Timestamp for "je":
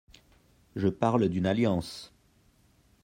0.75-0.87